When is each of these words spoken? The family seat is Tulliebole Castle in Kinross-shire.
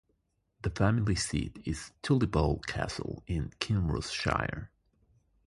The 0.63 0.71
family 0.71 1.13
seat 1.13 1.61
is 1.63 1.91
Tulliebole 2.01 2.61
Castle 2.65 3.21
in 3.27 3.51
Kinross-shire. 3.59 4.71